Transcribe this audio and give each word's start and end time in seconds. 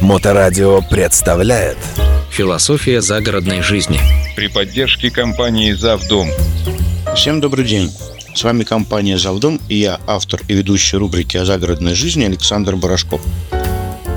Моторадио 0.00 0.80
представляет 0.80 1.76
Философия 2.30 3.02
загородной 3.02 3.60
жизни. 3.60 4.00
при 4.34 4.48
поддержке 4.48 5.10
компании 5.10 5.72
«Завдом». 5.72 6.28
Всем 7.14 7.40
добрый 7.42 7.66
день. 7.66 7.92
С 8.34 8.42
вами 8.42 8.64
компания 8.64 9.18
«Завдом» 9.18 9.60
и 9.68 9.76
я, 9.76 10.00
автор 10.06 10.40
и 10.48 10.54
ведущий 10.54 10.96
рубрики 10.96 11.36
о 11.36 11.44
загородной 11.44 11.94
жизни 11.94 12.24
Александр 12.24 12.76
Барашков. 12.76 13.20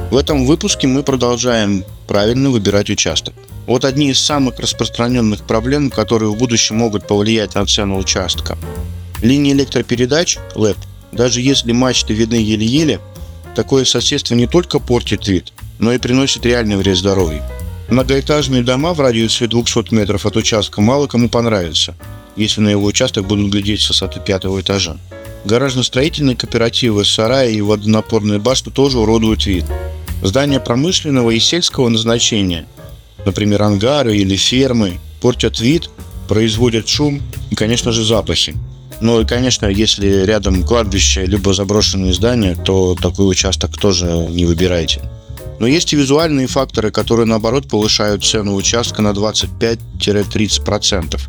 В 0.10 0.16
этом 0.16 0.46
выпуске 0.46 0.88
мы 0.88 1.04
продолжаем 1.04 1.84
правильно 2.08 2.50
выбирать 2.50 2.90
участок. 2.90 3.34
Вот 3.68 3.84
одни 3.84 4.12
из 4.12 4.22
самых 4.22 4.60
распространенных 4.60 5.44
проблем, 5.46 5.92
которые 5.92 6.32
в 6.32 6.38
будущем 6.38 6.78
могут 6.78 7.08
повлиять 7.08 7.56
на 7.56 7.66
цену 7.66 7.98
участка. 7.98 8.58
Линии 9.22 9.52
электропередач, 9.52 10.38
ЛЭП, 10.56 10.78
даже 11.12 11.42
если 11.42 11.74
мачты 11.74 12.14
видны 12.14 12.36
еле-еле, 12.36 13.02
такое 13.54 13.84
соседство 13.84 14.34
не 14.34 14.48
только 14.48 14.80
портит 14.80 15.28
вид, 15.28 15.52
но 15.80 15.94
и 15.94 15.98
приносит 15.98 16.46
реальный 16.46 16.78
вред 16.78 16.98
здоровью. 16.98 17.44
Многоэтажные 17.90 18.64
дома 18.64 18.94
в 18.94 19.00
радиусе 19.00 19.48
200 19.48 19.94
метров 19.94 20.26
от 20.26 20.36
участка 20.36 20.82
мало 20.82 21.08
кому 21.08 21.30
понравятся, 21.30 21.96
если 22.36 22.62
на 22.62 22.70
его 22.70 22.86
участок 22.86 23.28
будут 23.28 23.52
глядеть 23.52 23.82
с 23.82 23.90
высоты 23.90 24.20
пятого 24.20 24.62
этажа. 24.62 24.98
Гаражно-строительные 25.46 26.38
кооперативы, 26.38 27.04
сараи 27.04 27.56
и 27.56 27.62
водонапорные 27.62 28.40
башни 28.40 28.72
тоже 28.72 29.00
уродуют 29.00 29.46
вид. 29.46 29.66
Здания 30.22 30.60
промышленного 30.62 31.32
и 31.32 31.40
сельского 31.40 31.90
назначения, 31.90 32.66
например, 33.26 33.62
ангары 33.62 34.16
или 34.16 34.38
фермы, 34.38 35.00
портят 35.22 35.60
вид, 35.60 35.90
производят 36.30 36.88
шум 36.88 37.22
и, 37.52 37.56
конечно 37.56 37.92
же, 37.92 38.06
запахи. 38.06 38.56
Ну 39.02 39.20
и, 39.20 39.26
конечно, 39.26 39.66
если 39.66 40.24
рядом 40.24 40.64
кладбище 40.64 41.26
либо 41.26 41.54
заброшенные 41.54 42.14
здания, 42.14 42.56
то 42.56 42.96
такой 42.96 43.30
участок 43.30 43.78
тоже 43.78 44.06
не 44.30 44.46
выбирайте. 44.46 45.02
Но 45.60 45.68
есть 45.68 45.94
и 45.94 45.96
визуальные 45.96 46.48
факторы, 46.48 46.90
которые, 46.92 47.26
наоборот, 47.26 47.70
повышают 47.70 48.26
цену 48.26 48.56
участка 48.56 49.02
на 49.02 49.12
25-30%. 49.12 51.20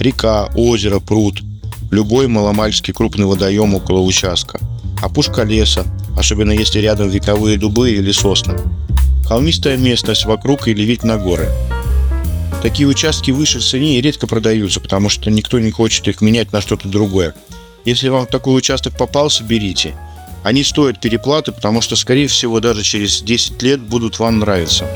Река, 0.00 0.48
озеро, 0.54 1.00
пруд, 1.00 1.42
любой 1.90 2.26
маломальский 2.26 2.92
крупный 2.92 3.26
водоем 3.26 3.74
около 3.74 4.00
участка, 4.00 4.58
опушка 5.00 5.42
леса, 5.42 5.84
особенно 6.18 6.52
если 6.52 6.80
рядом 6.80 7.08
вековые 7.08 7.58
дубы 7.58 7.92
или 7.92 8.10
сосны, 8.10 8.58
холмистая 9.26 9.76
местность 9.76 10.24
вокруг 10.24 10.68
или 10.68 10.82
вид 10.82 11.04
на 11.04 11.18
горы. 11.18 11.48
Такие 12.62 12.88
участки 12.88 13.30
выше 13.30 13.58
в 13.58 13.64
цене 13.64 13.98
и 13.98 14.00
редко 14.00 14.26
продаются, 14.26 14.80
потому 14.80 15.10
что 15.10 15.30
никто 15.30 15.58
не 15.58 15.70
хочет 15.70 16.08
их 16.08 16.22
менять 16.22 16.52
на 16.52 16.60
что-то 16.60 16.88
другое. 16.88 17.34
Если 17.84 18.08
вам 18.08 18.26
такой 18.26 18.56
участок 18.56 18.96
попался, 18.96 19.44
берите. 19.44 19.94
Они 20.44 20.62
стоят 20.62 21.00
переплаты, 21.00 21.52
потому 21.52 21.80
что, 21.80 21.96
скорее 21.96 22.28
всего, 22.28 22.60
даже 22.60 22.82
через 22.82 23.22
10 23.22 23.62
лет 23.62 23.80
будут 23.80 24.18
вам 24.18 24.40
нравиться. 24.40 24.86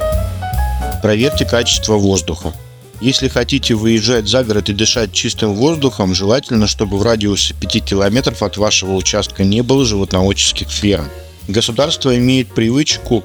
Проверьте 1.02 1.46
качество 1.46 1.94
воздуха. 1.94 2.52
Если 3.00 3.28
хотите 3.28 3.74
выезжать 3.74 4.28
за 4.28 4.44
город 4.44 4.68
и 4.68 4.74
дышать 4.74 5.12
чистым 5.12 5.54
воздухом, 5.54 6.14
желательно, 6.14 6.66
чтобы 6.66 6.98
в 6.98 7.02
радиусе 7.02 7.54
5 7.54 7.82
километров 7.82 8.42
от 8.42 8.58
вашего 8.58 8.92
участка 8.92 9.42
не 9.42 9.62
было 9.62 9.86
животноводческих 9.86 10.68
ферм. 10.68 11.08
Государство 11.48 12.14
имеет 12.14 12.48
привычку 12.48 13.24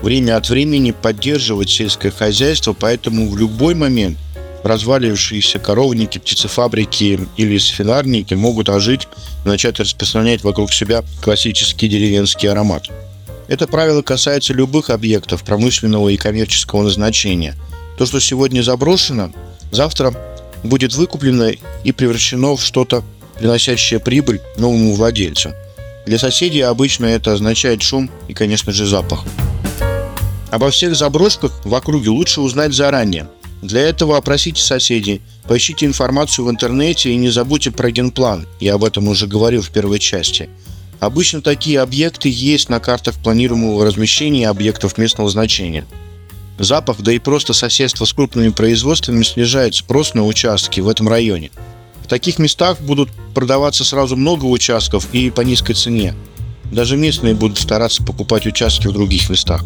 время 0.00 0.36
от 0.36 0.48
времени 0.48 0.92
поддерживать 0.92 1.70
сельское 1.70 2.12
хозяйство, 2.12 2.72
поэтому 2.72 3.28
в 3.28 3.36
любой 3.36 3.74
момент 3.74 4.16
развалившиеся 4.62 5.58
коровники, 5.58 6.18
птицефабрики 6.18 7.20
или 7.36 7.58
свинарники 7.58 8.34
могут 8.34 8.68
ожить 8.68 9.08
и 9.44 9.48
начать 9.48 9.78
распространять 9.80 10.42
вокруг 10.42 10.72
себя 10.72 11.04
классический 11.22 11.88
деревенский 11.88 12.48
аромат. 12.48 12.88
Это 13.48 13.66
правило 13.66 14.02
касается 14.02 14.52
любых 14.52 14.90
объектов 14.90 15.42
промышленного 15.42 16.10
и 16.10 16.16
коммерческого 16.16 16.82
назначения. 16.82 17.56
То, 17.96 18.04
что 18.04 18.20
сегодня 18.20 18.62
заброшено, 18.62 19.32
завтра 19.72 20.14
будет 20.62 20.94
выкуплено 20.94 21.50
и 21.84 21.92
превращено 21.92 22.56
в 22.56 22.62
что-то, 22.62 23.02
приносящее 23.38 24.00
прибыль 24.00 24.40
новому 24.56 24.94
владельцу. 24.94 25.54
Для 26.06 26.18
соседей 26.18 26.62
обычно 26.62 27.06
это 27.06 27.32
означает 27.32 27.82
шум 27.82 28.10
и, 28.28 28.34
конечно 28.34 28.72
же, 28.72 28.86
запах. 28.86 29.24
Обо 30.50 30.70
всех 30.70 30.96
заброшках 30.96 31.52
в 31.64 31.74
округе 31.74 32.10
лучше 32.10 32.40
узнать 32.40 32.72
заранее. 32.72 33.28
Для 33.62 33.80
этого 33.82 34.16
опросите 34.16 34.62
соседей, 34.62 35.20
поищите 35.48 35.86
информацию 35.86 36.44
в 36.44 36.50
интернете 36.50 37.10
и 37.10 37.16
не 37.16 37.28
забудьте 37.28 37.70
про 37.70 37.90
генплан, 37.90 38.46
я 38.60 38.74
об 38.74 38.84
этом 38.84 39.08
уже 39.08 39.26
говорил 39.26 39.62
в 39.62 39.70
первой 39.70 39.98
части. 39.98 40.48
Обычно 41.00 41.42
такие 41.42 41.80
объекты 41.80 42.28
есть 42.28 42.68
на 42.68 42.80
картах 42.80 43.16
планируемого 43.16 43.84
размещения 43.84 44.48
объектов 44.48 44.98
местного 44.98 45.30
значения. 45.30 45.86
Запах, 46.58 47.00
да 47.00 47.12
и 47.12 47.18
просто 47.18 47.52
соседство 47.52 48.04
с 48.04 48.12
крупными 48.12 48.48
производствами 48.48 49.22
снижает 49.22 49.76
спрос 49.76 50.14
на 50.14 50.26
участки 50.26 50.80
в 50.80 50.88
этом 50.88 51.08
районе. 51.08 51.50
В 52.02 52.08
таких 52.08 52.38
местах 52.38 52.80
будут 52.80 53.10
продаваться 53.34 53.84
сразу 53.84 54.16
много 54.16 54.44
участков 54.46 55.08
и 55.12 55.30
по 55.30 55.42
низкой 55.42 55.74
цене. 55.74 56.14
Даже 56.72 56.96
местные 56.96 57.34
будут 57.34 57.58
стараться 57.58 58.02
покупать 58.02 58.46
участки 58.46 58.88
в 58.88 58.92
других 58.92 59.30
местах. 59.30 59.62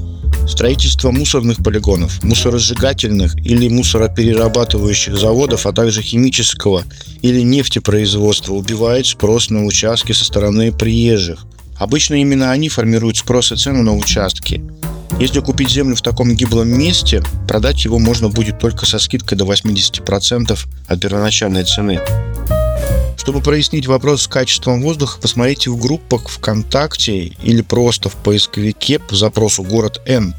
Строительство 0.46 1.10
мусорных 1.10 1.62
полигонов, 1.62 2.22
мусоросжигательных 2.24 3.36
или 3.46 3.68
мусороперерабатывающих 3.68 5.16
заводов, 5.16 5.66
а 5.66 5.72
также 5.72 6.02
химического 6.02 6.84
или 7.22 7.40
нефтепроизводства 7.40 8.54
убивает 8.54 9.06
спрос 9.06 9.50
на 9.50 9.64
участки 9.64 10.12
со 10.12 10.24
стороны 10.24 10.72
приезжих. 10.72 11.46
Обычно 11.78 12.14
именно 12.14 12.50
они 12.50 12.68
формируют 12.68 13.16
спрос 13.16 13.52
и 13.52 13.56
цену 13.56 13.82
на 13.82 13.96
участки. 13.96 14.62
Если 15.18 15.40
купить 15.40 15.70
землю 15.70 15.94
в 15.94 16.02
таком 16.02 16.34
гиблом 16.34 16.68
месте, 16.68 17.22
продать 17.46 17.84
его 17.84 17.98
можно 17.98 18.28
будет 18.28 18.58
только 18.58 18.86
со 18.86 18.98
скидкой 18.98 19.38
до 19.38 19.44
80% 19.44 20.58
от 20.88 21.00
первоначальной 21.00 21.64
цены. 21.64 22.00
Чтобы 23.22 23.40
прояснить 23.40 23.86
вопрос 23.86 24.22
с 24.22 24.26
качеством 24.26 24.82
воздуха, 24.82 25.20
посмотрите 25.20 25.70
в 25.70 25.76
группах 25.76 26.28
ВКонтакте 26.28 27.26
или 27.44 27.62
просто 27.62 28.08
в 28.08 28.16
поисковике 28.16 28.98
по 28.98 29.14
запросу 29.14 29.62
«Город 29.62 30.02
Н». 30.06 30.34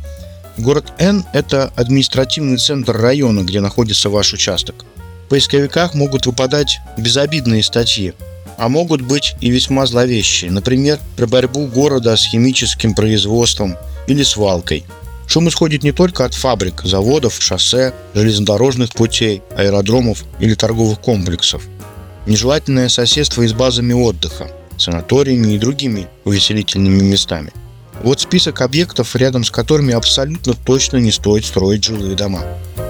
Город 0.58 0.92
Н– 1.00 1.24
это 1.34 1.72
административный 1.78 2.58
центр 2.58 2.92
района, 2.98 3.44
где 3.44 3.62
находится 3.62 4.10
ваш 4.10 4.34
участок. 4.34 4.84
В 5.26 5.30
поисковиках 5.30 5.94
могут 5.94 6.26
выпадать 6.26 6.80
безобидные 6.98 7.64
статьи, 7.64 8.16
а 8.58 8.68
могут 8.68 9.00
быть 9.00 9.36
и 9.40 9.50
весьма 9.50 9.86
зловещие, 9.86 10.52
например, 10.52 11.00
про 11.16 11.26
борьбу 11.26 11.68
города 11.68 12.18
с 12.18 12.26
химическим 12.26 12.96
производством 12.96 13.78
или 14.08 14.24
свалкой. 14.24 14.84
Шум 15.26 15.48
исходит 15.48 15.84
не 15.84 15.94
только 15.94 16.26
от 16.26 16.34
фабрик, 16.34 16.82
заводов, 16.84 17.38
шоссе, 17.40 17.94
железнодорожных 18.14 18.92
путей, 18.92 19.42
аэродромов 19.56 20.26
или 20.42 20.54
торговых 20.54 21.00
комплексов. 21.00 21.64
Нежелательное 22.26 22.88
соседство 22.88 23.46
с 23.46 23.54
базами 23.54 23.94
отдыха, 23.94 24.50
санаториями 24.78 25.54
и 25.54 25.60
другими 25.60 26.08
увеселительными 26.24 27.04
местами. 27.04 27.52
Вот 28.02 28.22
список 28.22 28.62
объектов, 28.62 29.16
рядом 29.16 29.44
с 29.44 29.52
которыми 29.52 29.94
абсолютно 29.94 30.54
точно 30.54 30.98
не 30.98 31.12
стоит 31.12 31.46
строить 31.46 31.84
жилые 31.84 32.16
дома. 32.16 32.44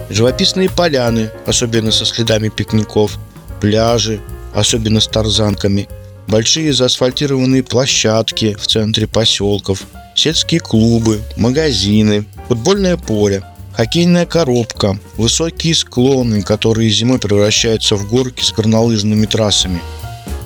Живописные 0.09 0.69
поляны, 0.69 1.31
особенно 1.45 1.91
со 1.91 2.05
следами 2.05 2.49
пикников, 2.49 3.17
пляжи, 3.59 4.21
особенно 4.53 4.99
с 4.99 5.07
тарзанками, 5.07 5.89
большие 6.27 6.73
заасфальтированные 6.73 7.63
площадки 7.63 8.55
в 8.55 8.67
центре 8.67 9.07
поселков, 9.07 9.83
сельские 10.15 10.59
клубы, 10.59 11.21
магазины, 11.37 12.25
футбольное 12.47 12.97
поле, 12.97 13.43
хоккейная 13.75 14.25
коробка, 14.25 14.97
высокие 15.17 15.75
склоны, 15.75 16.41
которые 16.41 16.89
зимой 16.89 17.19
превращаются 17.19 17.95
в 17.95 18.07
горки 18.07 18.43
с 18.43 18.51
горнолыжными 18.51 19.25
трассами. 19.25 19.81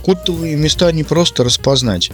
Культовые 0.03 0.55
места 0.55 0.91
не 0.91 1.03
просто 1.03 1.43
распознать. 1.43 2.11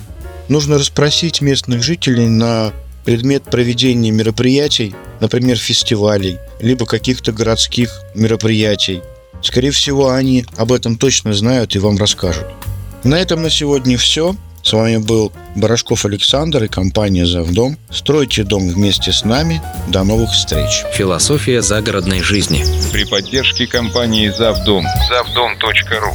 Нужно 0.50 0.78
расспросить 0.78 1.42
местных 1.42 1.84
жителей 1.84 2.28
на 2.28 2.74
предмет 3.06 3.44
проведения 3.44 4.12
мероприятий, 4.12 4.96
например, 5.20 5.58
фестивалей, 5.58 6.38
либо 6.60 6.86
каких-то 6.86 7.32
городских 7.32 8.02
мероприятий. 8.16 9.02
Скорее 9.42 9.72
всего, 9.72 10.10
они 10.10 10.46
об 10.58 10.72
этом 10.72 10.98
точно 10.98 11.34
знают 11.34 11.76
и 11.76 11.80
вам 11.80 11.98
расскажут. 11.98 12.46
На 13.04 13.20
этом 13.20 13.42
на 13.42 13.50
сегодня 13.50 13.98
все. 13.98 14.36
С 14.64 14.72
вами 14.72 14.98
был 14.98 15.34
Барашков 15.56 16.06
Александр 16.06 16.64
и 16.64 16.68
компания 16.70 17.26
«Завдом». 17.26 17.78
Стройте 17.92 18.44
дом 18.44 18.70
вместе 18.70 19.12
с 19.12 19.26
нами. 19.26 19.62
До 19.90 20.06
новых 20.06 20.32
встреч. 20.32 20.84
Философия 20.94 21.62
загородной 21.62 22.22
жизни. 22.22 22.64
При 22.94 23.04
поддержке 23.04 23.68
компании 23.68 24.30
«Завдом». 24.30 24.86
Завдом.ру 25.10 26.14